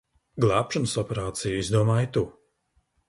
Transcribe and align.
Glābšanas 0.45 0.95
operāciju 1.01 1.61
izdomāji 1.65 2.11
tu. 2.17 2.25